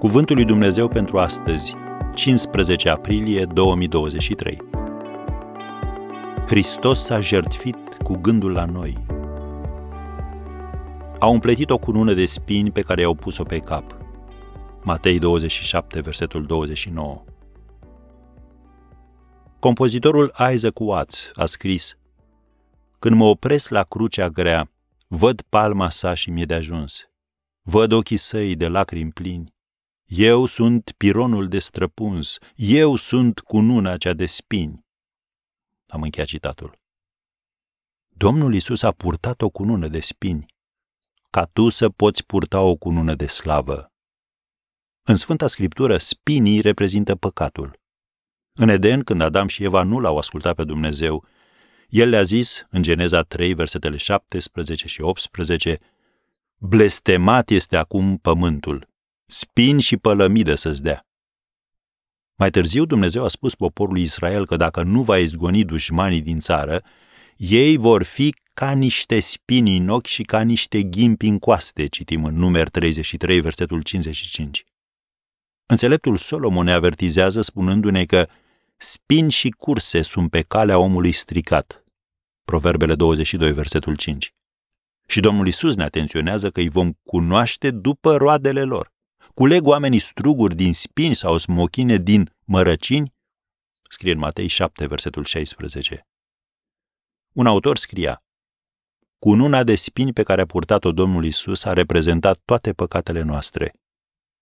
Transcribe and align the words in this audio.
Cuvântul 0.00 0.36
lui 0.36 0.44
Dumnezeu 0.44 0.88
pentru 0.88 1.18
astăzi, 1.18 1.74
15 2.14 2.88
aprilie 2.88 3.44
2023. 3.44 4.58
Hristos 6.46 7.04
s-a 7.04 7.20
jertfit 7.20 7.76
cu 8.02 8.16
gândul 8.16 8.52
la 8.52 8.64
noi. 8.64 9.06
Au 11.18 11.32
împletit 11.32 11.70
o 11.70 11.78
cunună 11.78 12.12
de 12.12 12.26
spini 12.26 12.70
pe 12.70 12.80
care 12.80 13.00
i-au 13.00 13.14
pus-o 13.14 13.42
pe 13.42 13.58
cap. 13.58 13.96
Matei 14.82 15.18
27, 15.18 16.00
versetul 16.00 16.46
29. 16.46 17.24
Compozitorul 19.58 20.32
Isaac 20.52 20.78
Watts 20.78 21.30
a 21.34 21.44
scris 21.44 21.98
Când 22.98 23.16
mă 23.16 23.24
opresc 23.24 23.70
la 23.70 23.82
crucea 23.82 24.28
grea, 24.28 24.70
văd 25.08 25.42
palma 25.48 25.90
sa 25.90 26.14
și 26.14 26.30
mi-e 26.30 26.44
de 26.44 26.54
ajuns. 26.54 27.10
Văd 27.62 27.92
ochii 27.92 28.16
săi 28.16 28.56
de 28.56 28.68
lacrimi 28.68 29.10
plini. 29.10 29.58
Eu 30.12 30.46
sunt 30.46 30.92
pironul 30.96 31.48
de 31.48 31.58
străpuns, 31.58 32.38
eu 32.54 32.96
sunt 32.96 33.38
cununa 33.38 33.96
cea 33.96 34.12
de 34.12 34.26
spini. 34.26 34.86
Am 35.86 36.02
încheiat 36.02 36.28
citatul. 36.28 36.78
Domnul 38.08 38.54
Isus 38.54 38.82
a 38.82 38.92
purtat 38.92 39.42
o 39.42 39.48
cunună 39.50 39.88
de 39.88 40.00
spini, 40.00 40.46
ca 41.30 41.44
tu 41.44 41.68
să 41.68 41.88
poți 41.88 42.24
purta 42.24 42.60
o 42.60 42.76
cunună 42.76 43.14
de 43.14 43.26
slavă. 43.26 43.92
În 45.02 45.16
Sfânta 45.16 45.46
Scriptură, 45.46 45.98
spinii 45.98 46.60
reprezintă 46.60 47.16
păcatul. 47.16 47.80
În 48.52 48.68
Eden, 48.68 49.02
când 49.02 49.20
Adam 49.20 49.46
și 49.46 49.64
Eva 49.64 49.82
nu 49.82 50.00
l-au 50.00 50.18
ascultat 50.18 50.54
pe 50.54 50.64
Dumnezeu, 50.64 51.24
el 51.88 52.08
le-a 52.08 52.22
zis, 52.22 52.66
în 52.70 52.82
Geneza 52.82 53.22
3, 53.22 53.54
versetele 53.54 53.96
17 53.96 54.88
și 54.88 55.00
18, 55.00 55.78
Blestemat 56.56 57.50
este 57.50 57.76
acum 57.76 58.16
pământul, 58.16 58.89
spin 59.30 59.78
și 59.78 59.96
pălămidă 59.96 60.54
să-ți 60.54 60.82
dea. 60.82 61.06
Mai 62.34 62.50
târziu 62.50 62.84
Dumnezeu 62.84 63.24
a 63.24 63.28
spus 63.28 63.54
poporului 63.54 64.02
Israel 64.02 64.46
că 64.46 64.56
dacă 64.56 64.82
nu 64.82 65.02
va 65.02 65.18
izgoni 65.18 65.64
dușmanii 65.64 66.20
din 66.20 66.38
țară, 66.38 66.82
ei 67.36 67.76
vor 67.76 68.02
fi 68.02 68.34
ca 68.54 68.72
niște 68.72 69.20
spini 69.20 69.76
în 69.76 69.88
ochi 69.88 70.06
și 70.06 70.22
ca 70.22 70.40
niște 70.40 70.82
ghimpi 70.82 71.26
în 71.26 71.38
coaste, 71.38 71.86
citim 71.86 72.24
în 72.24 72.34
numer 72.34 72.68
33, 72.68 73.40
versetul 73.40 73.82
55. 73.82 74.64
Înțeleptul 75.66 76.16
Solomon 76.16 76.64
ne 76.64 76.72
avertizează 76.72 77.40
spunându-ne 77.40 78.04
că 78.04 78.28
spini 78.76 79.30
și 79.30 79.48
curse 79.48 80.02
sunt 80.02 80.30
pe 80.30 80.42
calea 80.42 80.78
omului 80.78 81.12
stricat. 81.12 81.84
Proverbele 82.44 82.94
22, 82.94 83.52
versetul 83.52 83.96
5. 83.96 84.32
Și 85.06 85.20
Domnul 85.20 85.46
Isus 85.46 85.76
ne 85.76 85.82
atenționează 85.82 86.50
că 86.50 86.60
îi 86.60 86.68
vom 86.68 86.92
cunoaște 87.02 87.70
după 87.70 88.16
roadele 88.16 88.62
lor. 88.62 88.92
Culeg 89.40 89.66
oamenii 89.66 89.98
struguri 89.98 90.54
din 90.54 90.74
spini 90.74 91.16
sau 91.16 91.36
smochine 91.36 91.96
din 91.96 92.36
mărăcini? 92.44 93.14
Scrie 93.88 94.12
în 94.12 94.18
Matei 94.18 94.46
7, 94.46 94.86
versetul 94.86 95.24
16. 95.24 96.06
Un 97.32 97.46
autor 97.46 97.76
scria, 97.76 98.22
Cununa 99.18 99.64
de 99.64 99.74
spini 99.74 100.12
pe 100.12 100.22
care 100.22 100.40
a 100.40 100.46
purtat-o 100.46 100.92
Domnul 100.92 101.24
Isus 101.24 101.64
a 101.64 101.72
reprezentat 101.72 102.40
toate 102.44 102.72
păcatele 102.72 103.22
noastre. 103.22 103.72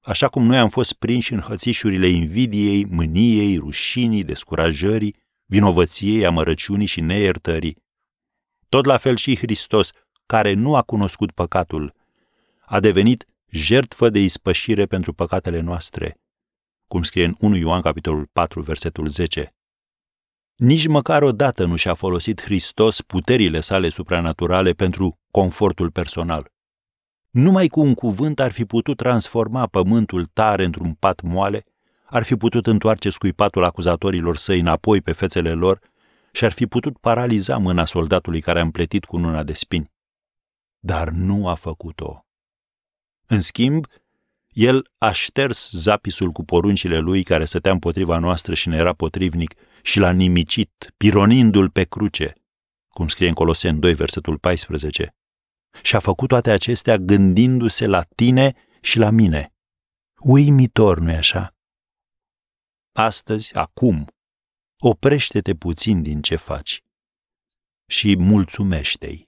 Așa 0.00 0.28
cum 0.28 0.46
noi 0.46 0.58
am 0.58 0.68
fost 0.68 0.92
prinși 0.92 1.32
în 1.32 1.40
hățișurile 1.40 2.08
invidiei, 2.08 2.84
mâniei, 2.84 3.56
rușinii, 3.56 4.24
descurajării, 4.24 5.16
vinovăției, 5.44 6.26
amărăciunii 6.26 6.86
și 6.86 7.00
neiertării, 7.00 7.76
tot 8.68 8.84
la 8.84 8.96
fel 8.96 9.16
și 9.16 9.36
Hristos, 9.36 9.90
care 10.26 10.52
nu 10.52 10.74
a 10.74 10.82
cunoscut 10.82 11.30
păcatul, 11.30 11.94
a 12.64 12.80
devenit 12.80 13.26
jertfă 13.50 14.08
de 14.08 14.18
ispășire 14.18 14.86
pentru 14.86 15.12
păcatele 15.12 15.60
noastre, 15.60 16.20
cum 16.86 17.02
scrie 17.02 17.24
în 17.24 17.34
1 17.38 17.56
Ioan 17.56 17.80
capitolul 17.80 18.28
4, 18.32 18.60
versetul 18.60 19.08
10. 19.08 19.54
Nici 20.56 20.86
măcar 20.86 21.22
odată 21.22 21.64
nu 21.64 21.76
și-a 21.76 21.94
folosit 21.94 22.42
Hristos 22.42 23.00
puterile 23.00 23.60
sale 23.60 23.88
supranaturale 23.88 24.72
pentru 24.72 25.18
confortul 25.30 25.90
personal. 25.90 26.50
Numai 27.30 27.68
cu 27.68 27.80
un 27.80 27.94
cuvânt 27.94 28.40
ar 28.40 28.52
fi 28.52 28.64
putut 28.64 28.96
transforma 28.96 29.66
pământul 29.66 30.26
tare 30.26 30.64
într-un 30.64 30.92
pat 30.92 31.20
moale, 31.20 31.64
ar 32.04 32.22
fi 32.22 32.36
putut 32.36 32.66
întoarce 32.66 33.10
scuipatul 33.10 33.64
acuzatorilor 33.64 34.36
săi 34.36 34.60
înapoi 34.60 35.00
pe 35.00 35.12
fețele 35.12 35.52
lor 35.52 35.80
și 36.32 36.44
ar 36.44 36.52
fi 36.52 36.66
putut 36.66 36.98
paraliza 36.98 37.56
mâna 37.56 37.84
soldatului 37.84 38.40
care 38.40 38.58
a 38.58 38.62
împletit 38.62 39.04
cu 39.04 39.16
una 39.16 39.42
de 39.42 39.52
spini. 39.52 39.92
Dar 40.78 41.08
nu 41.08 41.48
a 41.48 41.54
făcut-o. 41.54 42.27
În 43.30 43.40
schimb, 43.40 43.86
el 44.48 44.90
a 44.98 45.12
șters 45.12 45.70
zapisul 45.70 46.30
cu 46.30 46.44
poruncile 46.44 46.98
lui 46.98 47.24
care 47.24 47.44
stătea 47.44 47.72
împotriva 47.72 48.18
noastră 48.18 48.54
și 48.54 48.68
ne 48.68 48.76
era 48.76 48.92
potrivnic 48.92 49.54
și 49.82 49.98
l-a 49.98 50.10
nimicit, 50.10 50.92
pironindu-l 50.96 51.70
pe 51.70 51.84
cruce, 51.84 52.32
cum 52.88 53.08
scrie 53.08 53.28
în 53.28 53.34
Coloseni 53.34 53.80
2, 53.80 53.94
versetul 53.94 54.38
14. 54.38 55.14
Și 55.82 55.96
a 55.96 55.98
făcut 55.98 56.28
toate 56.28 56.50
acestea 56.50 56.96
gândindu-se 56.96 57.86
la 57.86 58.02
tine 58.02 58.54
și 58.80 58.98
la 58.98 59.10
mine. 59.10 59.52
Uimitor, 60.18 60.98
nu-i 60.98 61.14
așa? 61.14 61.56
Astăzi, 62.92 63.54
acum, 63.54 64.06
oprește-te 64.78 65.54
puțin 65.54 66.02
din 66.02 66.22
ce 66.22 66.36
faci 66.36 66.82
și 67.86 68.16
mulțumește-i. 68.18 69.27